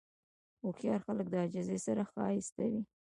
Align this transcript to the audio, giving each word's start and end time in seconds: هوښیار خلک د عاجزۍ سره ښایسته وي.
هوښیار 0.61 0.99
خلک 1.07 1.25
د 1.29 1.33
عاجزۍ 1.41 1.79
سره 1.87 2.01
ښایسته 2.11 2.63
وي. 2.71 2.81